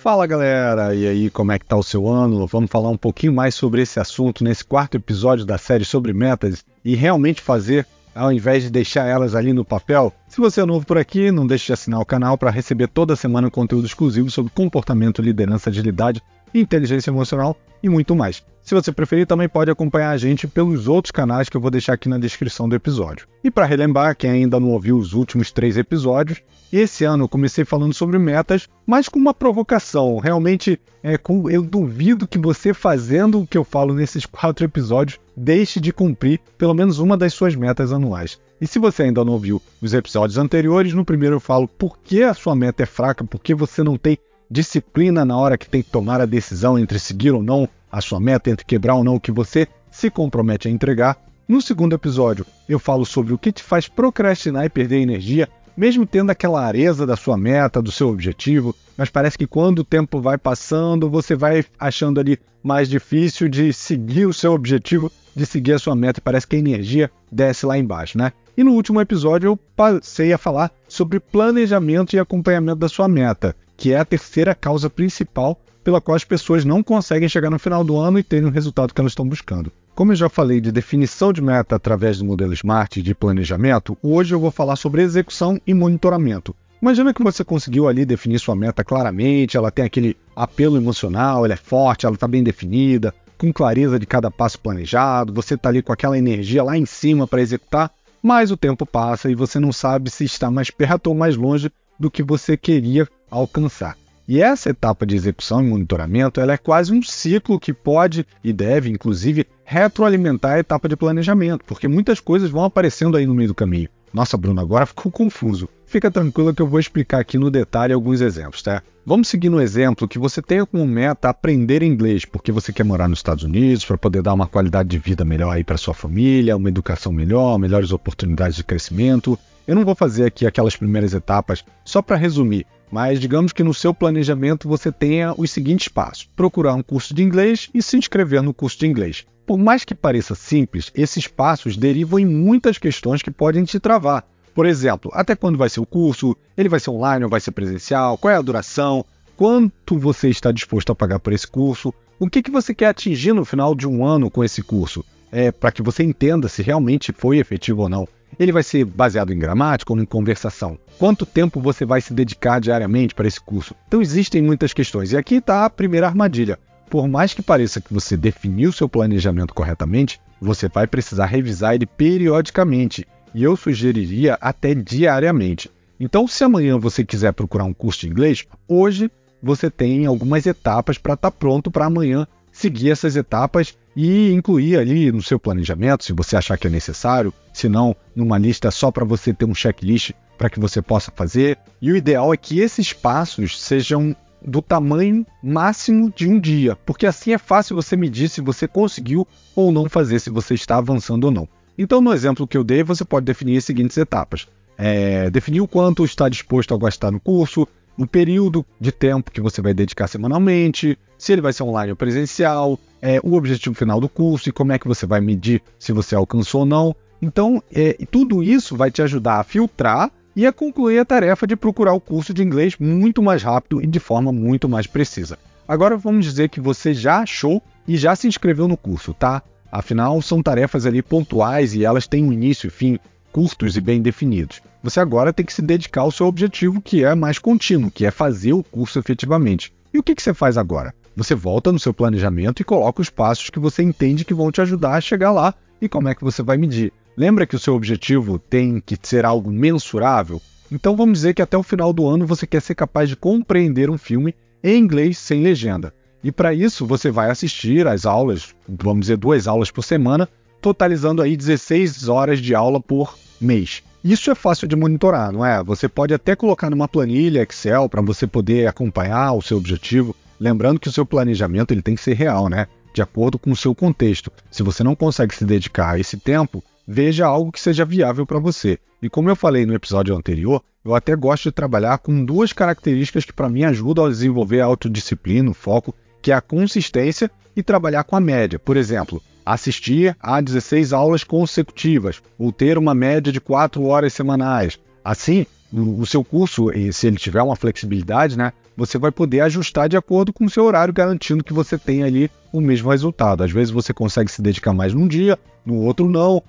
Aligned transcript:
Fala 0.00 0.28
galera, 0.28 0.94
e 0.94 1.08
aí, 1.08 1.28
como 1.28 1.50
é 1.50 1.58
que 1.58 1.66
tá 1.66 1.76
o 1.76 1.82
seu 1.82 2.06
ano? 2.06 2.46
Vamos 2.46 2.70
falar 2.70 2.88
um 2.88 2.96
pouquinho 2.96 3.32
mais 3.32 3.56
sobre 3.56 3.82
esse 3.82 3.98
assunto 3.98 4.44
nesse 4.44 4.64
quarto 4.64 4.96
episódio 4.96 5.44
da 5.44 5.58
série 5.58 5.84
sobre 5.84 6.12
metas 6.12 6.64
e 6.84 6.94
realmente 6.94 7.40
fazer 7.42 7.84
ao 8.14 8.30
invés 8.30 8.62
de 8.62 8.70
deixar 8.70 9.08
elas 9.08 9.34
ali 9.34 9.52
no 9.52 9.64
papel. 9.64 10.12
Se 10.28 10.40
você 10.40 10.60
é 10.60 10.64
novo 10.64 10.86
por 10.86 10.98
aqui, 10.98 11.32
não 11.32 11.48
deixe 11.48 11.66
de 11.66 11.72
assinar 11.72 12.00
o 12.00 12.06
canal 12.06 12.38
para 12.38 12.48
receber 12.48 12.86
toda 12.86 13.16
semana 13.16 13.50
conteúdo 13.50 13.86
exclusivo 13.86 14.30
sobre 14.30 14.52
comportamento, 14.52 15.20
liderança, 15.20 15.68
agilidade, 15.68 16.22
inteligência 16.54 17.10
emocional 17.10 17.56
e 17.82 17.88
muito 17.88 18.14
mais. 18.14 18.44
Se 18.68 18.74
você 18.74 18.92
preferir, 18.92 19.26
também 19.26 19.48
pode 19.48 19.70
acompanhar 19.70 20.10
a 20.10 20.18
gente 20.18 20.46
pelos 20.46 20.88
outros 20.88 21.10
canais 21.10 21.48
que 21.48 21.56
eu 21.56 21.60
vou 21.60 21.70
deixar 21.70 21.94
aqui 21.94 22.06
na 22.06 22.18
descrição 22.18 22.68
do 22.68 22.76
episódio. 22.76 23.26
E 23.42 23.50
para 23.50 23.64
relembrar, 23.64 24.14
quem 24.14 24.28
ainda 24.28 24.60
não 24.60 24.72
ouviu 24.72 24.98
os 24.98 25.14
últimos 25.14 25.50
três 25.50 25.78
episódios, 25.78 26.42
esse 26.70 27.02
ano 27.02 27.24
eu 27.24 27.28
comecei 27.30 27.64
falando 27.64 27.94
sobre 27.94 28.18
metas, 28.18 28.68
mas 28.86 29.08
com 29.08 29.18
uma 29.18 29.32
provocação. 29.32 30.18
Realmente, 30.18 30.78
é, 31.02 31.16
com, 31.16 31.48
eu 31.48 31.62
duvido 31.62 32.28
que 32.28 32.38
você 32.38 32.74
fazendo 32.74 33.40
o 33.40 33.46
que 33.46 33.56
eu 33.56 33.64
falo 33.64 33.94
nesses 33.94 34.26
quatro 34.28 34.66
episódios 34.66 35.18
deixe 35.34 35.80
de 35.80 35.90
cumprir 35.90 36.38
pelo 36.58 36.74
menos 36.74 36.98
uma 36.98 37.16
das 37.16 37.32
suas 37.32 37.56
metas 37.56 37.90
anuais. 37.90 38.38
E 38.60 38.66
se 38.66 38.78
você 38.78 39.04
ainda 39.04 39.24
não 39.24 39.32
ouviu 39.32 39.62
os 39.80 39.94
episódios 39.94 40.36
anteriores, 40.36 40.92
no 40.92 41.06
primeiro 41.06 41.36
eu 41.36 41.40
falo 41.40 41.66
por 41.66 41.96
que 42.04 42.22
a 42.22 42.34
sua 42.34 42.54
meta 42.54 42.82
é 42.82 42.86
fraca, 42.86 43.24
por 43.24 43.40
que 43.40 43.54
você 43.54 43.82
não 43.82 43.96
tem 43.96 44.18
disciplina 44.50 45.24
na 45.24 45.38
hora 45.38 45.56
que 45.56 45.68
tem 45.68 45.82
que 45.82 45.90
tomar 45.90 46.20
a 46.20 46.26
decisão 46.26 46.78
entre 46.78 46.98
seguir 46.98 47.30
ou 47.30 47.42
não 47.42 47.66
a 47.90 48.00
sua 48.00 48.20
meta, 48.20 48.50
entre 48.50 48.64
quebrar 48.64 48.94
ou 48.94 49.04
não 49.04 49.16
o 49.16 49.20
que 49.20 49.32
você 49.32 49.66
se 49.90 50.10
compromete 50.10 50.68
a 50.68 50.70
entregar. 50.70 51.16
No 51.48 51.62
segundo 51.62 51.94
episódio, 51.94 52.44
eu 52.68 52.78
falo 52.78 53.06
sobre 53.06 53.32
o 53.32 53.38
que 53.38 53.50
te 53.50 53.62
faz 53.62 53.88
procrastinar 53.88 54.64
e 54.64 54.68
perder 54.68 54.98
energia, 54.98 55.48
mesmo 55.76 56.04
tendo 56.04 56.30
aquela 56.30 56.62
areza 56.62 57.06
da 57.06 57.16
sua 57.16 57.36
meta, 57.38 57.80
do 57.80 57.90
seu 57.90 58.08
objetivo, 58.08 58.74
mas 58.96 59.08
parece 59.08 59.38
que 59.38 59.46
quando 59.46 59.78
o 59.78 59.84
tempo 59.84 60.20
vai 60.20 60.36
passando, 60.36 61.08
você 61.08 61.34
vai 61.34 61.64
achando 61.78 62.20
ali 62.20 62.38
mais 62.62 62.88
difícil 62.88 63.48
de 63.48 63.72
seguir 63.72 64.26
o 64.26 64.32
seu 64.34 64.52
objetivo, 64.52 65.10
de 65.34 65.46
seguir 65.46 65.72
a 65.72 65.78
sua 65.78 65.94
meta, 65.94 66.18
e 66.18 66.22
parece 66.22 66.46
que 66.46 66.56
a 66.56 66.58
energia 66.58 67.10
desce 67.30 67.64
lá 67.64 67.78
embaixo, 67.78 68.18
né? 68.18 68.32
E 68.56 68.64
no 68.64 68.72
último 68.72 69.00
episódio 69.00 69.46
eu 69.46 69.56
passei 69.56 70.32
a 70.32 70.38
falar 70.38 70.72
sobre 70.88 71.20
planejamento 71.20 72.16
e 72.16 72.18
acompanhamento 72.18 72.80
da 72.80 72.88
sua 72.88 73.06
meta, 73.06 73.54
que 73.78 73.92
é 73.92 73.98
a 73.98 74.04
terceira 74.04 74.56
causa 74.56 74.90
principal 74.90 75.58
pela 75.84 76.00
qual 76.00 76.16
as 76.16 76.24
pessoas 76.24 76.64
não 76.64 76.82
conseguem 76.82 77.28
chegar 77.28 77.48
no 77.48 77.60
final 77.60 77.84
do 77.84 77.96
ano 77.96 78.18
e 78.18 78.24
terem 78.24 78.48
o 78.48 78.52
resultado 78.52 78.92
que 78.92 79.00
elas 79.00 79.12
estão 79.12 79.26
buscando. 79.26 79.72
Como 79.94 80.12
eu 80.12 80.16
já 80.16 80.28
falei 80.28 80.60
de 80.60 80.72
definição 80.72 81.32
de 81.32 81.40
meta 81.40 81.76
através 81.76 82.18
do 82.18 82.24
modelo 82.24 82.52
SMART 82.52 82.96
de 82.96 83.14
planejamento, 83.14 83.96
hoje 84.02 84.34
eu 84.34 84.40
vou 84.40 84.50
falar 84.50 84.74
sobre 84.74 85.02
execução 85.02 85.60
e 85.64 85.72
monitoramento. 85.72 86.54
Imagina 86.82 87.14
que 87.14 87.22
você 87.22 87.44
conseguiu 87.44 87.88
ali 87.88 88.04
definir 88.04 88.38
sua 88.40 88.54
meta 88.56 88.84
claramente, 88.84 89.56
ela 89.56 89.70
tem 89.70 89.84
aquele 89.84 90.16
apelo 90.34 90.76
emocional, 90.76 91.44
ela 91.44 91.54
é 91.54 91.56
forte, 91.56 92.04
ela 92.04 92.14
está 92.14 92.28
bem 92.28 92.42
definida, 92.42 93.14
com 93.36 93.52
clareza 93.52 93.98
de 93.98 94.06
cada 94.06 94.30
passo 94.30 94.58
planejado, 94.58 95.32
você 95.32 95.54
está 95.54 95.68
ali 95.68 95.82
com 95.82 95.92
aquela 95.92 96.18
energia 96.18 96.64
lá 96.64 96.76
em 96.76 96.84
cima 96.84 97.26
para 97.26 97.40
executar, 97.40 97.90
mas 98.20 98.50
o 98.50 98.56
tempo 98.56 98.84
passa 98.84 99.30
e 99.30 99.34
você 99.36 99.60
não 99.60 99.72
sabe 99.72 100.10
se 100.10 100.24
está 100.24 100.50
mais 100.50 100.70
perto 100.70 101.06
ou 101.06 101.14
mais 101.14 101.36
longe 101.36 101.70
do 101.98 102.10
que 102.10 102.22
você 102.22 102.56
queria 102.56 103.08
alcançar. 103.30 103.96
E 104.28 104.42
essa 104.42 104.68
etapa 104.68 105.06
de 105.06 105.16
execução 105.16 105.62
e 105.62 105.66
monitoramento 105.66 106.38
ela 106.38 106.52
é 106.52 106.58
quase 106.58 106.92
um 106.92 107.02
ciclo 107.02 107.58
que 107.58 107.72
pode 107.72 108.26
e 108.44 108.52
deve, 108.52 108.90
inclusive, 108.90 109.46
retroalimentar 109.64 110.52
a 110.52 110.58
etapa 110.58 110.86
de 110.86 110.96
planejamento, 110.96 111.64
porque 111.64 111.88
muitas 111.88 112.20
coisas 112.20 112.50
vão 112.50 112.64
aparecendo 112.64 113.16
aí 113.16 113.26
no 113.26 113.34
meio 113.34 113.48
do 113.48 113.54
caminho. 113.54 113.88
Nossa, 114.12 114.36
Bruno, 114.36 114.60
agora 114.60 114.84
ficou 114.86 115.10
confuso. 115.10 115.68
Fica 115.88 116.10
tranquilo 116.10 116.52
que 116.52 116.60
eu 116.60 116.66
vou 116.66 116.78
explicar 116.78 117.18
aqui 117.18 117.38
no 117.38 117.50
detalhe 117.50 117.94
alguns 117.94 118.20
exemplos, 118.20 118.60
tá? 118.60 118.82
Vamos 119.06 119.26
seguir 119.26 119.48
no 119.48 119.58
exemplo 119.58 120.06
que 120.06 120.18
você 120.18 120.42
tenha 120.42 120.66
como 120.66 120.86
meta 120.86 121.30
aprender 121.30 121.82
inglês, 121.82 122.26
porque 122.26 122.52
você 122.52 122.70
quer 122.74 122.84
morar 122.84 123.08
nos 123.08 123.20
Estados 123.20 123.42
Unidos 123.42 123.86
para 123.86 123.96
poder 123.96 124.20
dar 124.20 124.34
uma 124.34 124.46
qualidade 124.46 124.90
de 124.90 124.98
vida 124.98 125.24
melhor 125.24 125.50
aí 125.50 125.64
para 125.64 125.78
sua 125.78 125.94
família, 125.94 126.58
uma 126.58 126.68
educação 126.68 127.10
melhor, 127.10 127.58
melhores 127.58 127.90
oportunidades 127.90 128.56
de 128.58 128.64
crescimento. 128.64 129.38
Eu 129.66 129.74
não 129.74 129.82
vou 129.82 129.94
fazer 129.94 130.26
aqui 130.26 130.46
aquelas 130.46 130.76
primeiras 130.76 131.14
etapas 131.14 131.64
só 131.86 132.02
para 132.02 132.16
resumir, 132.16 132.66
mas 132.92 133.18
digamos 133.18 133.54
que 133.54 133.64
no 133.64 133.72
seu 133.72 133.94
planejamento 133.94 134.68
você 134.68 134.92
tenha 134.92 135.32
os 135.38 135.50
seguintes 135.50 135.88
passos: 135.88 136.28
procurar 136.36 136.74
um 136.74 136.82
curso 136.82 137.14
de 137.14 137.22
inglês 137.22 137.70
e 137.72 137.80
se 137.80 137.96
inscrever 137.96 138.42
no 138.42 138.52
curso 138.52 138.78
de 138.78 138.86
inglês. 138.86 139.24
Por 139.46 139.56
mais 139.56 139.86
que 139.86 139.94
pareça 139.94 140.34
simples, 140.34 140.92
esses 140.94 141.26
passos 141.26 141.78
derivam 141.78 142.18
em 142.18 142.26
muitas 142.26 142.76
questões 142.76 143.22
que 143.22 143.30
podem 143.30 143.64
te 143.64 143.80
travar. 143.80 144.22
Por 144.58 144.66
exemplo, 144.66 145.08
até 145.14 145.36
quando 145.36 145.56
vai 145.56 145.68
ser 145.68 145.78
o 145.78 145.86
curso? 145.86 146.36
Ele 146.56 146.68
vai 146.68 146.80
ser 146.80 146.90
online 146.90 147.22
ou 147.22 147.30
vai 147.30 147.38
ser 147.38 147.52
presencial? 147.52 148.18
Qual 148.18 148.34
é 148.34 148.36
a 148.36 148.42
duração? 148.42 149.04
Quanto 149.36 149.96
você 149.96 150.30
está 150.30 150.50
disposto 150.50 150.90
a 150.90 150.96
pagar 150.96 151.20
por 151.20 151.32
esse 151.32 151.46
curso? 151.46 151.94
O 152.18 152.28
que, 152.28 152.42
que 152.42 152.50
você 152.50 152.74
quer 152.74 152.86
atingir 152.86 153.32
no 153.32 153.44
final 153.44 153.72
de 153.72 153.86
um 153.86 154.04
ano 154.04 154.28
com 154.28 154.42
esse 154.42 154.60
curso? 154.60 155.04
É, 155.30 155.52
para 155.52 155.70
que 155.70 155.80
você 155.80 156.02
entenda 156.02 156.48
se 156.48 156.60
realmente 156.60 157.12
foi 157.16 157.38
efetivo 157.38 157.82
ou 157.82 157.88
não. 157.88 158.08
Ele 158.36 158.50
vai 158.50 158.64
ser 158.64 158.84
baseado 158.84 159.32
em 159.32 159.38
gramática 159.38 159.92
ou 159.92 160.00
em 160.00 160.04
conversação? 160.04 160.76
Quanto 160.98 161.24
tempo 161.24 161.60
você 161.60 161.84
vai 161.84 162.00
se 162.00 162.12
dedicar 162.12 162.60
diariamente 162.60 163.14
para 163.14 163.28
esse 163.28 163.40
curso? 163.40 163.76
Então 163.86 164.02
existem 164.02 164.42
muitas 164.42 164.72
questões. 164.72 165.12
E 165.12 165.16
aqui 165.16 165.36
está 165.36 165.66
a 165.66 165.70
primeira 165.70 166.08
armadilha. 166.08 166.58
Por 166.90 167.06
mais 167.06 167.32
que 167.32 167.42
pareça 167.42 167.80
que 167.80 167.94
você 167.94 168.16
definiu 168.16 168.72
seu 168.72 168.88
planejamento 168.88 169.54
corretamente, 169.54 170.20
você 170.40 170.68
vai 170.68 170.88
precisar 170.88 171.26
revisar 171.26 171.76
ele 171.76 171.86
periodicamente. 171.86 173.06
E 173.34 173.42
eu 173.42 173.56
sugeriria 173.56 174.38
até 174.40 174.74
diariamente. 174.74 175.70
Então, 176.00 176.28
se 176.28 176.44
amanhã 176.44 176.78
você 176.78 177.04
quiser 177.04 177.32
procurar 177.32 177.64
um 177.64 177.74
curso 177.74 178.00
de 178.00 178.08
inglês, 178.08 178.46
hoje 178.68 179.10
você 179.42 179.70
tem 179.70 180.06
algumas 180.06 180.46
etapas 180.46 180.98
para 180.98 181.14
estar 181.14 181.30
tá 181.30 181.36
pronto 181.36 181.70
para 181.70 181.86
amanhã 181.86 182.26
seguir 182.52 182.90
essas 182.90 183.16
etapas 183.16 183.76
e 183.94 184.32
incluir 184.32 184.76
ali 184.76 185.12
no 185.12 185.22
seu 185.22 185.38
planejamento, 185.38 186.04
se 186.04 186.12
você 186.12 186.36
achar 186.36 186.56
que 186.56 186.66
é 186.66 186.70
necessário, 186.70 187.32
se 187.52 187.68
não, 187.68 187.94
numa 188.14 188.38
lista 188.38 188.70
só 188.70 188.90
para 188.90 189.04
você 189.04 189.32
ter 189.32 189.44
um 189.44 189.54
checklist 189.54 190.12
para 190.36 190.50
que 190.50 190.60
você 190.60 190.80
possa 190.80 191.12
fazer. 191.14 191.58
E 191.82 191.90
o 191.90 191.96
ideal 191.96 192.32
é 192.32 192.36
que 192.36 192.60
esses 192.60 192.92
passos 192.92 193.60
sejam 193.60 194.14
do 194.40 194.62
tamanho 194.62 195.26
máximo 195.42 196.12
de 196.14 196.28
um 196.28 196.38
dia, 196.38 196.76
porque 196.86 197.06
assim 197.06 197.32
é 197.32 197.38
fácil 197.38 197.74
você 197.74 197.96
medir 197.96 198.28
se 198.28 198.40
você 198.40 198.68
conseguiu 198.68 199.26
ou 199.54 199.72
não 199.72 199.88
fazer, 199.88 200.20
se 200.20 200.30
você 200.30 200.54
está 200.54 200.76
avançando 200.76 201.24
ou 201.24 201.30
não. 201.30 201.48
Então, 201.78 202.00
no 202.00 202.12
exemplo 202.12 202.46
que 202.46 202.58
eu 202.58 202.64
dei, 202.64 202.82
você 202.82 203.04
pode 203.04 203.24
definir 203.24 203.56
as 203.56 203.64
seguintes 203.64 203.96
etapas: 203.96 204.48
é, 204.76 205.30
definir 205.30 205.60
o 205.60 205.68
quanto 205.68 206.04
está 206.04 206.28
disposto 206.28 206.74
a 206.74 206.78
gastar 206.78 207.12
no 207.12 207.20
curso, 207.20 207.66
o 207.96 208.06
período 208.06 208.66
de 208.80 208.90
tempo 208.90 209.30
que 209.30 209.40
você 209.40 209.62
vai 209.62 209.72
dedicar 209.72 210.08
semanalmente, 210.08 210.98
se 211.16 211.32
ele 211.32 211.40
vai 211.40 211.52
ser 211.52 211.62
online 211.62 211.92
ou 211.92 211.96
presencial, 211.96 212.78
é, 213.00 213.20
o 213.22 213.34
objetivo 213.34 213.74
final 213.74 214.00
do 214.00 214.08
curso 214.08 214.48
e 214.48 214.52
como 214.52 214.72
é 214.72 214.78
que 214.78 214.88
você 214.88 215.06
vai 215.06 215.20
medir 215.20 215.62
se 215.78 215.92
você 215.92 216.14
alcançou 216.14 216.60
ou 216.60 216.66
não. 216.66 216.96
Então, 217.22 217.62
é, 217.72 217.94
tudo 218.10 218.42
isso 218.42 218.76
vai 218.76 218.90
te 218.90 219.02
ajudar 219.02 219.40
a 219.40 219.44
filtrar 219.44 220.10
e 220.36 220.46
a 220.46 220.52
concluir 220.52 221.00
a 221.00 221.04
tarefa 221.04 221.46
de 221.46 221.56
procurar 221.56 221.92
o 221.92 222.00
curso 222.00 222.32
de 222.32 222.42
inglês 222.42 222.76
muito 222.78 223.20
mais 223.20 223.42
rápido 223.42 223.82
e 223.82 223.86
de 223.86 223.98
forma 223.98 224.32
muito 224.32 224.68
mais 224.68 224.86
precisa. 224.86 225.36
Agora 225.66 225.96
vamos 225.96 226.24
dizer 226.24 226.48
que 226.48 226.60
você 226.60 226.94
já 226.94 227.18
achou 227.18 227.60
e 227.86 227.96
já 227.96 228.14
se 228.14 228.28
inscreveu 228.28 228.68
no 228.68 228.76
curso, 228.76 229.12
tá? 229.12 229.42
Afinal, 229.70 230.20
são 230.22 230.42
tarefas 230.42 230.86
ali 230.86 231.02
pontuais 231.02 231.74
e 231.74 231.84
elas 231.84 232.06
têm 232.06 232.24
um 232.24 232.32
início 232.32 232.68
e 232.68 232.70
fim 232.70 232.98
curtos 233.32 233.76
e 233.76 233.80
bem 233.80 234.00
definidos. 234.00 234.60
Você 234.82 235.00
agora 235.00 235.32
tem 235.32 235.44
que 235.44 235.52
se 235.52 235.62
dedicar 235.62 236.02
ao 236.02 236.10
seu 236.10 236.26
objetivo, 236.26 236.80
que 236.80 237.04
é 237.04 237.14
mais 237.14 237.38
contínuo, 237.38 237.90
que 237.90 238.06
é 238.06 238.10
fazer 238.10 238.52
o 238.52 238.64
curso 238.64 238.98
efetivamente. 238.98 239.72
E 239.92 239.98
o 239.98 240.02
que, 240.02 240.14
que 240.14 240.22
você 240.22 240.32
faz 240.32 240.56
agora? 240.56 240.94
Você 241.16 241.34
volta 241.34 241.72
no 241.72 241.78
seu 241.78 241.92
planejamento 241.92 242.60
e 242.60 242.64
coloca 242.64 243.02
os 243.02 243.10
passos 243.10 243.50
que 243.50 243.58
você 243.58 243.82
entende 243.82 244.24
que 244.24 244.34
vão 244.34 244.50
te 244.52 244.60
ajudar 244.60 244.94
a 244.94 245.00
chegar 245.00 245.32
lá 245.32 245.54
e 245.80 245.88
como 245.88 246.08
é 246.08 246.14
que 246.14 246.24
você 246.24 246.42
vai 246.42 246.56
medir. 246.56 246.92
Lembra 247.16 247.46
que 247.46 247.56
o 247.56 247.58
seu 247.58 247.74
objetivo 247.74 248.38
tem 248.38 248.80
que 248.80 248.96
ser 249.02 249.24
algo 249.24 249.50
mensurável? 249.50 250.40
Então 250.70 250.96
vamos 250.96 251.18
dizer 251.18 251.34
que 251.34 251.42
até 251.42 251.56
o 251.56 251.62
final 251.62 251.92
do 251.92 252.06
ano 252.06 252.26
você 252.26 252.46
quer 252.46 252.62
ser 252.62 252.74
capaz 252.74 253.08
de 253.08 253.16
compreender 253.16 253.90
um 253.90 253.98
filme 253.98 254.34
em 254.62 254.78
inglês 254.78 255.18
sem 255.18 255.42
legenda. 255.42 255.92
E 256.22 256.32
para 256.32 256.52
isso 256.52 256.86
você 256.86 257.10
vai 257.10 257.30
assistir 257.30 257.86
às 257.86 258.04
aulas, 258.04 258.54
vamos 258.68 259.02
dizer 259.02 259.16
duas 259.16 259.46
aulas 259.46 259.70
por 259.70 259.82
semana, 259.82 260.28
totalizando 260.60 261.22
aí 261.22 261.36
16 261.36 262.08
horas 262.08 262.40
de 262.40 262.54
aula 262.54 262.80
por 262.80 263.16
mês. 263.40 263.82
Isso 264.02 264.30
é 264.30 264.34
fácil 264.34 264.68
de 264.68 264.76
monitorar, 264.76 265.32
não 265.32 265.44
é? 265.44 265.62
Você 265.62 265.88
pode 265.88 266.14
até 266.14 266.34
colocar 266.34 266.70
numa 266.70 266.88
planilha 266.88 267.42
Excel 267.42 267.88
para 267.88 268.02
você 268.02 268.26
poder 268.26 268.66
acompanhar 268.66 269.32
o 269.32 269.42
seu 269.42 269.56
objetivo, 269.56 270.14
lembrando 270.38 270.80
que 270.80 270.88
o 270.88 270.92
seu 270.92 271.04
planejamento 271.04 271.72
ele 271.72 271.82
tem 271.82 271.94
que 271.94 272.02
ser 272.02 272.14
real, 272.14 272.48
né? 272.48 272.66
De 272.94 273.02
acordo 273.02 273.38
com 273.38 273.50
o 273.50 273.56
seu 273.56 273.74
contexto. 273.74 274.32
Se 274.50 274.62
você 274.62 274.82
não 274.82 274.94
consegue 274.94 275.34
se 275.34 275.44
dedicar 275.44 275.94
a 275.94 275.98
esse 275.98 276.16
tempo, 276.16 276.62
veja 276.86 277.26
algo 277.26 277.52
que 277.52 277.60
seja 277.60 277.84
viável 277.84 278.24
para 278.24 278.38
você. 278.38 278.78
E 279.02 279.08
como 279.08 279.28
eu 279.28 279.36
falei 279.36 279.66
no 279.66 279.74
episódio 279.74 280.16
anterior, 280.16 280.62
eu 280.84 280.94
até 280.94 281.14
gosto 281.14 281.44
de 281.44 281.52
trabalhar 281.52 281.98
com 281.98 282.24
duas 282.24 282.52
características 282.52 283.24
que 283.24 283.32
para 283.32 283.48
mim 283.48 283.64
ajudam 283.64 284.06
a 284.06 284.08
desenvolver 284.08 284.60
a 284.60 284.64
autodisciplina, 284.64 285.50
o 285.50 285.54
foco, 285.54 285.94
que 286.22 286.32
é 286.32 286.34
a 286.34 286.40
consistência 286.40 287.30
e 287.56 287.62
trabalhar 287.62 288.04
com 288.04 288.16
a 288.16 288.20
média. 288.20 288.58
Por 288.58 288.76
exemplo, 288.76 289.22
assistir 289.44 290.16
a 290.20 290.40
16 290.40 290.92
aulas 290.92 291.24
consecutivas 291.24 292.22
ou 292.38 292.52
ter 292.52 292.78
uma 292.78 292.94
média 292.94 293.32
de 293.32 293.40
4 293.40 293.82
horas 293.84 294.12
semanais. 294.12 294.78
Assim, 295.04 295.46
o 295.72 296.04
seu 296.06 296.22
curso, 296.24 296.66
se 296.92 297.06
ele 297.06 297.16
tiver 297.16 297.42
uma 297.42 297.56
flexibilidade, 297.56 298.36
né, 298.36 298.52
você 298.76 298.96
vai 298.96 299.10
poder 299.10 299.40
ajustar 299.40 299.88
de 299.88 299.96
acordo 299.96 300.32
com 300.32 300.44
o 300.44 300.50
seu 300.50 300.64
horário, 300.64 300.94
garantindo 300.94 301.42
que 301.42 301.52
você 301.52 301.76
tenha 301.76 302.06
ali 302.06 302.30
o 302.52 302.60
mesmo 302.60 302.90
resultado. 302.90 303.42
Às 303.42 303.50
vezes 303.50 303.72
você 303.72 303.92
consegue 303.92 304.30
se 304.30 304.40
dedicar 304.40 304.72
mais 304.72 304.94
num 304.94 305.08
dia, 305.08 305.38
no 305.66 305.82
outro 305.82 306.08
não. 306.08 306.42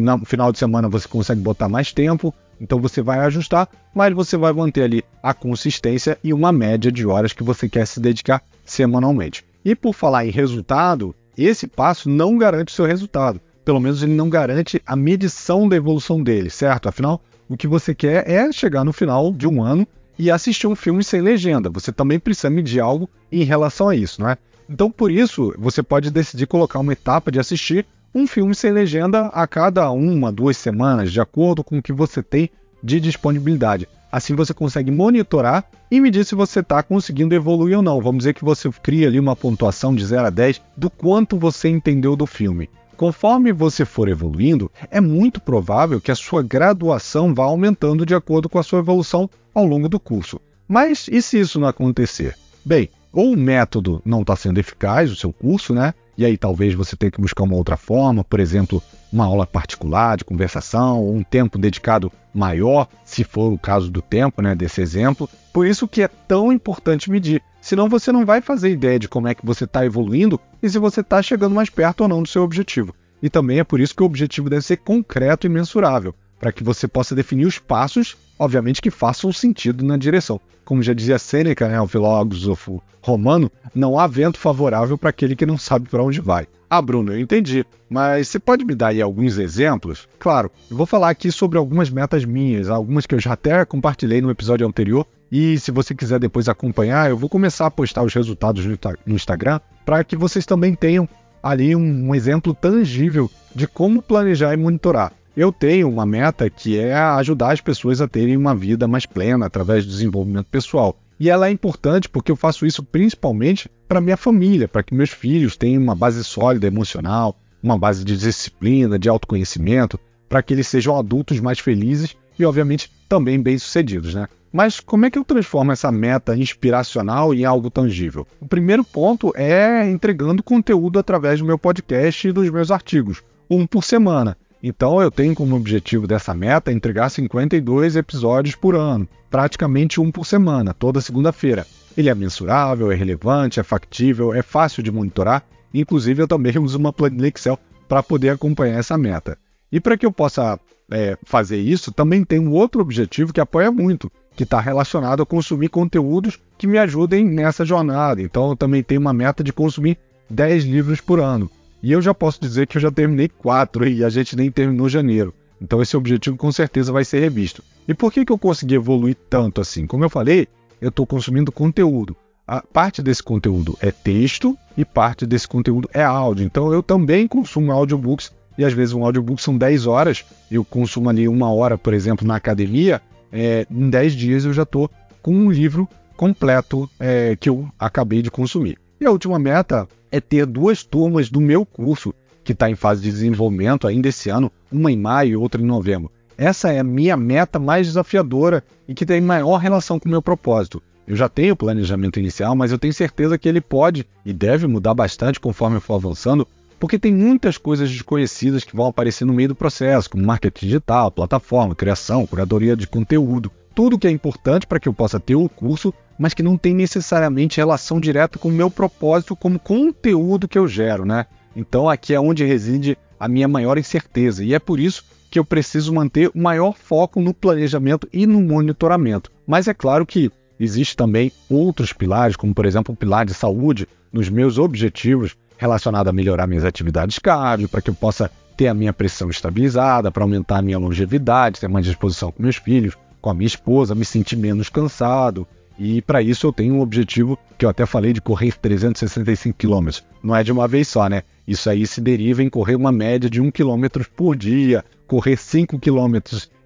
No 0.00 0.24
final 0.24 0.50
de 0.50 0.58
semana 0.58 0.88
você 0.88 1.06
consegue 1.06 1.40
botar 1.40 1.68
mais 1.68 1.92
tempo. 1.92 2.34
Então 2.60 2.80
você 2.80 3.02
vai 3.02 3.18
ajustar, 3.20 3.68
mas 3.94 4.14
você 4.14 4.36
vai 4.36 4.52
manter 4.52 4.82
ali 4.82 5.04
a 5.22 5.32
consistência 5.34 6.18
e 6.24 6.32
uma 6.32 6.50
média 6.50 6.90
de 6.90 7.06
horas 7.06 7.32
que 7.32 7.44
você 7.44 7.68
quer 7.68 7.86
se 7.86 8.00
dedicar 8.00 8.42
semanalmente. 8.66 9.44
E 9.64 9.74
por 9.74 9.94
falar 9.94 10.26
em 10.26 10.30
resultado, 10.30 11.14
esse 11.36 11.66
passo 11.66 12.08
não 12.10 12.36
garante 12.36 12.72
o 12.72 12.76
seu 12.76 12.84
resultado. 12.84 13.40
Pelo 13.64 13.80
menos 13.80 14.02
ele 14.02 14.14
não 14.14 14.28
garante 14.28 14.80
a 14.86 14.94
medição 14.94 15.68
da 15.68 15.76
evolução 15.76 16.22
dele, 16.22 16.50
certo? 16.50 16.88
Afinal, 16.88 17.20
o 17.48 17.56
que 17.56 17.66
você 17.66 17.94
quer 17.94 18.28
é 18.28 18.52
chegar 18.52 18.84
no 18.84 18.92
final 18.92 19.32
de 19.32 19.46
um 19.46 19.62
ano 19.62 19.86
e 20.18 20.30
assistir 20.30 20.66
um 20.66 20.76
filme 20.76 21.02
sem 21.02 21.20
legenda. 21.20 21.70
Você 21.70 21.92
também 21.92 22.18
precisa 22.18 22.50
medir 22.50 22.80
algo 22.80 23.08
em 23.30 23.42
relação 23.42 23.88
a 23.88 23.96
isso, 23.96 24.20
não 24.20 24.30
é? 24.30 24.36
Então, 24.68 24.90
por 24.90 25.10
isso, 25.10 25.54
você 25.58 25.82
pode 25.82 26.10
decidir 26.10 26.46
colocar 26.46 26.78
uma 26.78 26.92
etapa 26.92 27.30
de 27.30 27.38
assistir 27.38 27.86
um 28.14 28.26
filme 28.26 28.54
sem 28.54 28.72
legenda 28.72 29.26
a 29.26 29.46
cada 29.46 29.90
uma, 29.90 30.32
duas 30.32 30.56
semanas, 30.56 31.12
de 31.12 31.20
acordo 31.20 31.62
com 31.62 31.78
o 31.78 31.82
que 31.82 31.92
você 31.92 32.22
tem 32.22 32.50
de 32.82 32.98
disponibilidade. 32.98 33.88
Assim 34.16 34.34
você 34.34 34.54
consegue 34.54 34.90
monitorar 34.90 35.66
e 35.90 36.00
medir 36.00 36.24
se 36.24 36.34
você 36.34 36.60
está 36.60 36.82
conseguindo 36.82 37.34
evoluir 37.34 37.76
ou 37.76 37.82
não. 37.82 38.00
Vamos 38.00 38.20
dizer 38.20 38.32
que 38.32 38.42
você 38.42 38.70
cria 38.82 39.08
ali 39.08 39.20
uma 39.20 39.36
pontuação 39.36 39.94
de 39.94 40.02
0 40.06 40.28
a 40.28 40.30
10 40.30 40.62
do 40.74 40.88
quanto 40.88 41.38
você 41.38 41.68
entendeu 41.68 42.16
do 42.16 42.24
filme. 42.24 42.70
Conforme 42.96 43.52
você 43.52 43.84
for 43.84 44.08
evoluindo, 44.08 44.72
é 44.90 45.02
muito 45.02 45.38
provável 45.38 46.00
que 46.00 46.10
a 46.10 46.14
sua 46.14 46.42
graduação 46.42 47.34
vá 47.34 47.44
aumentando 47.44 48.06
de 48.06 48.14
acordo 48.14 48.48
com 48.48 48.58
a 48.58 48.62
sua 48.62 48.78
evolução 48.78 49.28
ao 49.54 49.66
longo 49.66 49.86
do 49.86 50.00
curso. 50.00 50.40
Mas 50.66 51.08
e 51.12 51.20
se 51.20 51.38
isso 51.38 51.60
não 51.60 51.68
acontecer? 51.68 52.38
Bem, 52.64 52.88
ou 53.12 53.34
o 53.34 53.36
método 53.36 54.00
não 54.02 54.22
está 54.22 54.34
sendo 54.34 54.58
eficaz, 54.58 55.12
o 55.12 55.16
seu 55.16 55.30
curso, 55.30 55.74
né? 55.74 55.92
E 56.18 56.24
aí 56.24 56.36
talvez 56.36 56.74
você 56.74 56.96
tenha 56.96 57.10
que 57.10 57.20
buscar 57.20 57.44
uma 57.44 57.56
outra 57.56 57.76
forma, 57.76 58.24
por 58.24 58.40
exemplo, 58.40 58.82
uma 59.12 59.26
aula 59.26 59.46
particular 59.46 60.16
de 60.16 60.24
conversação, 60.24 61.00
ou 61.02 61.14
um 61.14 61.22
tempo 61.22 61.58
dedicado 61.58 62.10
maior, 62.32 62.88
se 63.04 63.24
for 63.24 63.52
o 63.52 63.58
caso 63.58 63.90
do 63.90 64.02
tempo, 64.02 64.40
né, 64.42 64.54
desse 64.54 64.80
exemplo. 64.80 65.28
Por 65.52 65.66
isso 65.66 65.88
que 65.88 66.02
é 66.02 66.08
tão 66.08 66.52
importante 66.52 67.10
medir. 67.10 67.42
Senão 67.60 67.88
você 67.88 68.12
não 68.12 68.24
vai 68.24 68.40
fazer 68.40 68.70
ideia 68.70 68.98
de 68.98 69.08
como 69.08 69.28
é 69.28 69.34
que 69.34 69.44
você 69.44 69.64
está 69.64 69.84
evoluindo 69.84 70.40
e 70.62 70.68
se 70.68 70.78
você 70.78 71.00
está 71.00 71.22
chegando 71.22 71.54
mais 71.54 71.68
perto 71.68 72.02
ou 72.02 72.08
não 72.08 72.22
do 72.22 72.28
seu 72.28 72.42
objetivo. 72.42 72.94
E 73.22 73.30
também 73.30 73.58
é 73.58 73.64
por 73.64 73.80
isso 73.80 73.94
que 73.94 74.02
o 74.02 74.06
objetivo 74.06 74.50
deve 74.50 74.62
ser 74.62 74.76
concreto 74.76 75.46
e 75.46 75.50
mensurável, 75.50 76.14
para 76.38 76.52
que 76.52 76.64
você 76.64 76.86
possa 76.86 77.14
definir 77.14 77.46
os 77.46 77.58
passos, 77.58 78.16
obviamente 78.38 78.82
que 78.82 78.90
façam 78.90 79.32
sentido 79.32 79.84
na 79.84 79.96
direção. 79.96 80.40
Como 80.64 80.82
já 80.82 80.92
dizia 80.92 81.18
Sêneca, 81.18 81.68
né, 81.68 81.80
o 81.80 81.86
filósofo 81.86 82.82
romano, 83.00 83.50
não 83.74 83.98
há 83.98 84.06
vento 84.06 84.38
favorável 84.38 84.98
para 84.98 85.10
aquele 85.10 85.36
que 85.36 85.46
não 85.46 85.56
sabe 85.56 85.88
para 85.88 86.02
onde 86.02 86.20
vai. 86.20 86.46
Ah, 86.68 86.82
Bruno, 86.82 87.12
eu 87.12 87.20
entendi. 87.20 87.64
Mas 87.88 88.26
você 88.26 88.40
pode 88.40 88.64
me 88.64 88.74
dar 88.74 88.88
aí 88.88 89.00
alguns 89.00 89.38
exemplos? 89.38 90.08
Claro, 90.18 90.50
eu 90.68 90.76
vou 90.76 90.86
falar 90.86 91.10
aqui 91.10 91.30
sobre 91.30 91.56
algumas 91.56 91.88
metas 91.88 92.24
minhas, 92.24 92.68
algumas 92.68 93.06
que 93.06 93.14
eu 93.14 93.20
já 93.20 93.34
até 93.34 93.64
compartilhei 93.64 94.20
no 94.20 94.30
episódio 94.30 94.66
anterior. 94.66 95.06
E 95.30 95.58
se 95.58 95.70
você 95.70 95.94
quiser 95.94 96.18
depois 96.18 96.48
acompanhar, 96.48 97.08
eu 97.08 97.16
vou 97.16 97.28
começar 97.28 97.66
a 97.66 97.70
postar 97.70 98.02
os 98.02 98.12
resultados 98.12 98.64
no 98.64 99.14
Instagram 99.14 99.60
para 99.84 100.02
que 100.02 100.16
vocês 100.16 100.44
também 100.44 100.74
tenham 100.74 101.08
ali 101.40 101.76
um, 101.76 102.08
um 102.08 102.14
exemplo 102.14 102.52
tangível 102.52 103.30
de 103.54 103.68
como 103.68 104.02
planejar 104.02 104.52
e 104.52 104.56
monitorar. 104.56 105.12
Eu 105.36 105.52
tenho 105.52 105.86
uma 105.90 106.06
meta 106.06 106.48
que 106.48 106.78
é 106.78 106.94
ajudar 106.94 107.52
as 107.52 107.60
pessoas 107.60 108.00
a 108.00 108.08
terem 108.08 108.38
uma 108.38 108.54
vida 108.54 108.88
mais 108.88 109.04
plena 109.04 109.44
através 109.44 109.84
do 109.84 109.90
desenvolvimento 109.90 110.46
pessoal. 110.46 110.98
E 111.20 111.28
ela 111.28 111.48
é 111.48 111.50
importante 111.50 112.08
porque 112.08 112.32
eu 112.32 112.36
faço 112.36 112.64
isso 112.64 112.82
principalmente 112.82 113.70
para 113.86 114.00
minha 114.00 114.16
família, 114.16 114.66
para 114.66 114.82
que 114.82 114.94
meus 114.94 115.10
filhos 115.10 115.54
tenham 115.54 115.82
uma 115.82 115.94
base 115.94 116.24
sólida 116.24 116.66
emocional, 116.66 117.38
uma 117.62 117.76
base 117.76 118.02
de 118.02 118.16
disciplina, 118.16 118.98
de 118.98 119.10
autoconhecimento, 119.10 120.00
para 120.26 120.42
que 120.42 120.54
eles 120.54 120.68
sejam 120.68 120.96
adultos 120.96 121.38
mais 121.38 121.58
felizes 121.58 122.16
e, 122.38 122.44
obviamente, 122.46 122.90
também 123.06 123.38
bem-sucedidos, 123.38 124.14
né? 124.14 124.28
Mas 124.50 124.80
como 124.80 125.04
é 125.04 125.10
que 125.10 125.18
eu 125.18 125.24
transformo 125.24 125.70
essa 125.70 125.92
meta 125.92 126.34
inspiracional 126.34 127.34
em 127.34 127.44
algo 127.44 127.70
tangível? 127.70 128.26
O 128.40 128.48
primeiro 128.48 128.82
ponto 128.82 129.34
é 129.36 129.86
entregando 129.86 130.42
conteúdo 130.42 130.98
através 130.98 131.40
do 131.40 131.44
meu 131.44 131.58
podcast 131.58 132.26
e 132.26 132.32
dos 132.32 132.48
meus 132.48 132.70
artigos, 132.70 133.22
um 133.50 133.66
por 133.66 133.84
semana. 133.84 134.34
Então 134.62 135.00
eu 135.00 135.10
tenho 135.10 135.34
como 135.34 135.56
objetivo 135.56 136.06
dessa 136.06 136.34
meta 136.34 136.72
entregar 136.72 137.10
52 137.10 137.96
episódios 137.96 138.54
por 138.54 138.74
ano, 138.74 139.08
praticamente 139.30 140.00
um 140.00 140.10
por 140.10 140.26
semana, 140.26 140.74
toda 140.74 141.00
segunda-feira. 141.00 141.66
Ele 141.96 142.08
é 142.08 142.14
mensurável, 142.14 142.90
é 142.90 142.94
relevante, 142.94 143.60
é 143.60 143.62
factível, 143.62 144.34
é 144.34 144.42
fácil 144.42 144.82
de 144.82 144.90
monitorar. 144.92 145.42
Inclusive 145.72 146.22
eu 146.22 146.28
também 146.28 146.56
uso 146.60 146.78
uma 146.78 146.92
planilha 146.92 147.28
Excel 147.28 147.58
para 147.88 148.02
poder 148.02 148.30
acompanhar 148.30 148.78
essa 148.78 148.98
meta. 148.98 149.38
E 149.70 149.80
para 149.80 149.96
que 149.96 150.06
eu 150.06 150.12
possa 150.12 150.58
é, 150.90 151.16
fazer 151.24 151.58
isso, 151.58 151.92
também 151.92 152.24
tem 152.24 152.38
um 152.38 152.52
outro 152.52 152.80
objetivo 152.80 153.32
que 153.32 153.40
apoia 153.40 153.70
muito, 153.70 154.10
que 154.34 154.44
está 154.44 154.60
relacionado 154.60 155.22
a 155.22 155.26
consumir 155.26 155.68
conteúdos 155.68 156.38
que 156.58 156.66
me 156.66 156.78
ajudem 156.78 157.24
nessa 157.24 157.64
jornada. 157.64 158.20
Então 158.20 158.50
eu 158.50 158.56
também 158.56 158.82
tenho 158.82 159.00
uma 159.00 159.12
meta 159.12 159.42
de 159.42 159.52
consumir 159.52 159.98
10 160.28 160.64
livros 160.64 161.00
por 161.00 161.20
ano. 161.20 161.50
E 161.82 161.92
eu 161.92 162.00
já 162.00 162.14
posso 162.14 162.40
dizer 162.40 162.66
que 162.66 162.78
eu 162.78 162.82
já 162.82 162.90
terminei 162.90 163.28
quatro 163.28 163.86
e 163.86 164.04
a 164.04 164.08
gente 164.08 164.36
nem 164.36 164.50
terminou 164.50 164.88
janeiro. 164.88 165.34
Então 165.60 165.80
esse 165.80 165.96
objetivo 165.96 166.36
com 166.36 166.50
certeza 166.52 166.92
vai 166.92 167.04
ser 167.04 167.20
revisto. 167.20 167.62
E 167.86 167.94
por 167.94 168.12
que, 168.12 168.24
que 168.24 168.32
eu 168.32 168.38
consegui 168.38 168.74
evoluir 168.74 169.16
tanto 169.30 169.60
assim? 169.60 169.86
Como 169.86 170.04
eu 170.04 170.10
falei, 170.10 170.48
eu 170.80 170.88
estou 170.88 171.06
consumindo 171.06 171.52
conteúdo. 171.52 172.16
A 172.46 172.60
parte 172.60 173.02
desse 173.02 173.22
conteúdo 173.22 173.76
é 173.80 173.90
texto 173.90 174.56
e 174.76 174.84
parte 174.84 175.26
desse 175.26 175.48
conteúdo 175.48 175.88
é 175.92 176.02
áudio. 176.02 176.44
Então 176.44 176.72
eu 176.72 176.82
também 176.82 177.26
consumo 177.26 177.72
audiobooks 177.72 178.32
e 178.58 178.64
às 178.64 178.72
vezes 178.72 178.94
um 178.94 179.04
audiobook 179.04 179.40
são 179.40 179.56
10 179.56 179.86
horas, 179.86 180.24
eu 180.50 180.64
consumo 180.64 181.08
ali 181.10 181.28
uma 181.28 181.52
hora, 181.52 181.76
por 181.76 181.92
exemplo, 181.92 182.26
na 182.26 182.36
academia, 182.36 183.02
é, 183.30 183.66
em 183.70 183.90
10 183.90 184.12
dias 184.14 184.44
eu 184.44 184.52
já 184.52 184.62
estou 184.62 184.90
com 185.22 185.32
um 185.34 185.50
livro 185.50 185.88
completo 186.16 186.88
é, 186.98 187.36
que 187.36 187.48
eu 187.48 187.68
acabei 187.78 188.22
de 188.22 188.30
consumir. 188.30 188.78
E 188.98 189.04
a 189.04 189.10
última 189.10 189.38
meta 189.38 189.86
é 190.16 190.20
ter 190.20 190.46
duas 190.46 190.82
turmas 190.82 191.28
do 191.28 191.40
meu 191.40 191.66
curso, 191.66 192.14
que 192.42 192.52
está 192.52 192.70
em 192.70 192.74
fase 192.74 193.02
de 193.02 193.10
desenvolvimento 193.10 193.86
ainda 193.86 194.08
esse 194.08 194.30
ano, 194.30 194.50
uma 194.72 194.90
em 194.90 194.96
maio 194.96 195.30
e 195.32 195.36
outra 195.36 195.60
em 195.60 195.66
novembro. 195.66 196.10
Essa 196.38 196.72
é 196.72 196.78
a 196.78 196.84
minha 196.84 197.16
meta 197.16 197.58
mais 197.58 197.86
desafiadora 197.86 198.64
e 198.88 198.94
que 198.94 199.06
tem 199.06 199.20
maior 199.20 199.56
relação 199.56 199.98
com 199.98 200.08
o 200.08 200.10
meu 200.10 200.22
propósito. 200.22 200.82
Eu 201.06 201.16
já 201.16 201.28
tenho 201.28 201.54
o 201.54 201.56
planejamento 201.56 202.18
inicial, 202.18 202.56
mas 202.56 202.72
eu 202.72 202.78
tenho 202.78 202.92
certeza 202.92 203.38
que 203.38 203.48
ele 203.48 203.60
pode 203.60 204.06
e 204.24 204.32
deve 204.32 204.66
mudar 204.66 204.94
bastante 204.94 205.38
conforme 205.38 205.76
eu 205.76 205.80
for 205.80 205.94
avançando, 205.94 206.46
porque 206.80 206.98
tem 206.98 207.12
muitas 207.12 207.56
coisas 207.56 207.90
desconhecidas 207.90 208.64
que 208.64 208.76
vão 208.76 208.86
aparecer 208.86 209.24
no 209.24 209.32
meio 209.32 209.50
do 209.50 209.54
processo, 209.54 210.10
como 210.10 210.24
marketing 210.24 210.66
digital, 210.66 211.10
plataforma, 211.10 211.74
criação, 211.74 212.26
curadoria 212.26 212.76
de 212.76 212.86
conteúdo. 212.86 213.50
Tudo 213.76 213.96
que 213.96 214.08
é 214.08 214.10
importante 214.10 214.66
para 214.66 214.80
que 214.80 214.88
eu 214.88 214.92
possa 214.92 215.20
ter 215.20 215.36
o 215.36 215.48
curso 215.48 215.94
mas 216.18 216.34
que 216.34 216.42
não 216.42 216.56
tem 216.56 216.74
necessariamente 216.74 217.58
relação 217.58 218.00
direta 218.00 218.38
com 218.38 218.48
o 218.48 218.52
meu 218.52 218.70
propósito 218.70 219.36
como 219.36 219.58
conteúdo 219.58 220.48
que 220.48 220.58
eu 220.58 220.66
gero, 220.66 221.04
né? 221.04 221.26
Então 221.54 221.88
aqui 221.88 222.14
é 222.14 222.20
onde 222.20 222.44
reside 222.44 222.96
a 223.18 223.28
minha 223.28 223.48
maior 223.48 223.78
incerteza 223.78 224.44
e 224.44 224.54
é 224.54 224.58
por 224.58 224.78
isso 224.78 225.04
que 225.30 225.38
eu 225.38 225.44
preciso 225.44 225.92
manter 225.92 226.30
o 226.34 226.38
maior 226.38 226.74
foco 226.74 227.20
no 227.20 227.34
planejamento 227.34 228.08
e 228.12 228.26
no 228.26 228.40
monitoramento. 228.40 229.30
Mas 229.46 229.68
é 229.68 229.74
claro 229.74 230.06
que 230.06 230.30
existe 230.58 230.96
também 230.96 231.32
outros 231.48 231.92
pilares, 231.92 232.36
como 232.36 232.54
por 232.54 232.64
exemplo 232.64 232.94
o 232.94 232.96
pilar 232.96 233.26
de 233.26 233.34
saúde, 233.34 233.88
nos 234.12 234.28
meus 234.28 234.58
objetivos 234.58 235.36
relacionado 235.58 236.08
a 236.08 236.12
melhorar 236.12 236.46
minhas 236.46 236.64
atividades 236.64 237.18
cardio, 237.18 237.68
para 237.68 237.82
que 237.82 237.90
eu 237.90 237.94
possa 237.94 238.30
ter 238.56 238.68
a 238.68 238.74
minha 238.74 238.92
pressão 238.92 239.28
estabilizada, 239.28 240.10
para 240.10 240.24
aumentar 240.24 240.58
a 240.58 240.62
minha 240.62 240.78
longevidade, 240.78 241.60
ter 241.60 241.68
mais 241.68 241.84
disposição 241.84 242.32
com 242.32 242.42
meus 242.42 242.56
filhos, 242.56 242.96
com 243.20 243.30
a 243.30 243.34
minha 243.34 243.46
esposa, 243.46 243.94
me 243.94 244.04
sentir 244.04 244.36
menos 244.36 244.68
cansado, 244.68 245.46
e 245.78 246.00
para 246.00 246.22
isso 246.22 246.46
eu 246.46 246.52
tenho 246.52 246.74
um 246.74 246.80
objetivo 246.80 247.38
que 247.58 247.64
eu 247.64 247.68
até 247.68 247.84
falei 247.84 248.12
de 248.12 248.20
correr 248.20 248.56
365 248.56 249.58
km. 249.58 250.00
Não 250.22 250.34
é 250.34 250.42
de 250.42 250.50
uma 250.50 250.66
vez 250.66 250.88
só, 250.88 251.08
né? 251.08 251.22
Isso 251.46 251.68
aí 251.68 251.86
se 251.86 252.00
deriva 252.00 252.42
em 252.42 252.48
correr 252.48 252.76
uma 252.76 252.90
média 252.90 253.28
de 253.28 253.40
1 253.40 253.50
km 253.50 253.86
por 254.16 254.34
dia, 254.34 254.84
correr 255.06 255.36
5 255.36 255.78
km 255.78 256.16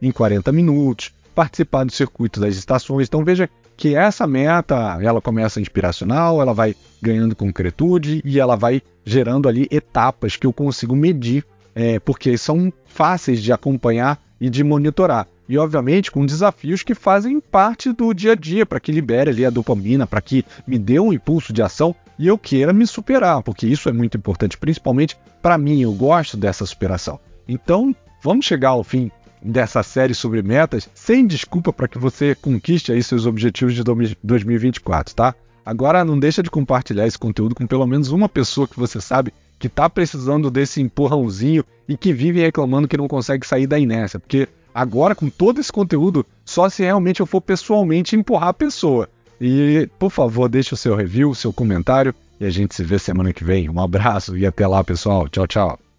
em 0.00 0.12
40 0.12 0.52
minutos, 0.52 1.12
participar 1.34 1.84
do 1.84 1.92
circuito 1.92 2.40
das 2.40 2.56
estações. 2.56 3.08
Então 3.08 3.24
veja 3.24 3.48
que 3.76 3.94
essa 3.94 4.26
meta, 4.26 4.98
ela 5.02 5.20
começa 5.20 5.60
inspiracional, 5.60 6.40
ela 6.40 6.54
vai 6.54 6.76
ganhando 7.02 7.34
concretude 7.34 8.22
e 8.24 8.38
ela 8.38 8.54
vai 8.54 8.82
gerando 9.04 9.48
ali 9.48 9.66
etapas 9.70 10.36
que 10.36 10.46
eu 10.46 10.52
consigo 10.52 10.94
medir, 10.94 11.44
é, 11.74 11.98
porque 11.98 12.36
são 12.38 12.72
fáceis 12.86 13.42
de 13.42 13.52
acompanhar 13.52 14.20
e 14.40 14.48
de 14.48 14.62
monitorar 14.62 15.26
e 15.50 15.58
obviamente 15.58 16.12
com 16.12 16.24
desafios 16.24 16.84
que 16.84 16.94
fazem 16.94 17.40
parte 17.40 17.92
do 17.92 18.14
dia 18.14 18.32
a 18.32 18.34
dia 18.36 18.64
para 18.64 18.78
que 18.78 18.92
libere 18.92 19.30
ali 19.30 19.44
a 19.44 19.50
dopamina, 19.50 20.06
para 20.06 20.20
que 20.20 20.44
me 20.64 20.78
dê 20.78 21.00
um 21.00 21.12
impulso 21.12 21.52
de 21.52 21.60
ação 21.60 21.92
e 22.16 22.28
eu 22.28 22.38
queira 22.38 22.72
me 22.72 22.86
superar, 22.86 23.42
porque 23.42 23.66
isso 23.66 23.88
é 23.88 23.92
muito 23.92 24.16
importante, 24.16 24.56
principalmente 24.56 25.18
para 25.42 25.58
mim, 25.58 25.82
eu 25.82 25.92
gosto 25.92 26.36
dessa 26.36 26.64
superação. 26.64 27.18
Então, 27.48 27.92
vamos 28.22 28.46
chegar 28.46 28.68
ao 28.68 28.84
fim 28.84 29.10
dessa 29.42 29.82
série 29.82 30.14
sobre 30.14 30.40
metas, 30.40 30.88
sem 30.94 31.26
desculpa 31.26 31.72
para 31.72 31.88
que 31.88 31.98
você 31.98 32.36
conquiste 32.36 32.92
aí 32.92 33.02
seus 33.02 33.26
objetivos 33.26 33.74
de 33.74 33.82
2024, 34.22 35.16
tá? 35.16 35.34
Agora 35.66 36.04
não 36.04 36.16
deixa 36.16 36.44
de 36.44 36.50
compartilhar 36.50 37.08
esse 37.08 37.18
conteúdo 37.18 37.56
com 37.56 37.66
pelo 37.66 37.86
menos 37.88 38.12
uma 38.12 38.28
pessoa 38.28 38.68
que 38.68 38.78
você 38.78 39.00
sabe 39.00 39.34
que 39.58 39.66
está 39.66 39.90
precisando 39.90 40.48
desse 40.48 40.80
empurrãozinho 40.80 41.64
e 41.88 41.96
que 41.96 42.12
vive 42.12 42.40
reclamando 42.40 42.86
que 42.86 42.96
não 42.96 43.08
consegue 43.08 43.44
sair 43.44 43.66
da 43.66 43.78
inércia, 43.78 44.20
porque 44.20 44.48
agora 44.74 45.14
com 45.14 45.28
todo 45.28 45.60
esse 45.60 45.72
conteúdo, 45.72 46.24
só 46.44 46.68
se 46.68 46.82
realmente 46.82 47.20
eu 47.20 47.26
for 47.26 47.40
pessoalmente 47.40 48.16
empurrar 48.16 48.48
a 48.48 48.54
pessoa. 48.54 49.08
E, 49.40 49.88
por 49.98 50.10
favor, 50.10 50.48
deixe 50.48 50.74
o 50.74 50.76
seu 50.76 50.94
review, 50.94 51.30
o 51.30 51.34
seu 51.34 51.52
comentário 51.52 52.14
e 52.40 52.46
a 52.46 52.50
gente 52.50 52.74
se 52.74 52.82
vê 52.82 52.98
semana 52.98 53.32
que 53.32 53.44
vem. 53.44 53.68
Um 53.68 53.80
abraço 53.80 54.36
e 54.36 54.46
até 54.46 54.66
lá, 54.66 54.82
pessoal. 54.82 55.28
Tchau, 55.28 55.46
tchau. 55.46 55.89